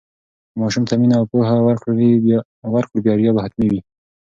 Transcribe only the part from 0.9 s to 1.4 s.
مینه او